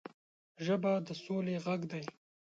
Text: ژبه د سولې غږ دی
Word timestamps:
ژبه 0.65 0.91
د 1.05 1.09
سولې 1.23 1.55
غږ 1.65 1.81
دی 1.91 2.03